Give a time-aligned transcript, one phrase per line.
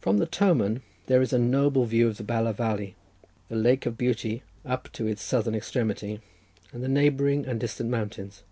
[0.00, 2.96] From the Tomen there is a noble view of the Bala valley,
[3.48, 6.20] the Lake of Beauty up to its southern extremity,
[6.72, 8.42] and the neighbouring and distant mountains.